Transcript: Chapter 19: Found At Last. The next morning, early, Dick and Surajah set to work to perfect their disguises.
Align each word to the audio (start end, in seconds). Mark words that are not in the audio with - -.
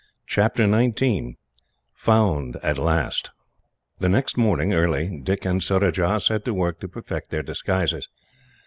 Chapter 0.25 0.65
19: 0.65 1.37
Found 1.93 2.55
At 2.63 2.79
Last. 2.79 3.29
The 3.99 4.09
next 4.09 4.35
morning, 4.35 4.73
early, 4.73 5.19
Dick 5.23 5.45
and 5.45 5.61
Surajah 5.61 6.19
set 6.21 6.43
to 6.45 6.55
work 6.55 6.79
to 6.79 6.87
perfect 6.87 7.29
their 7.29 7.43
disguises. 7.43 8.07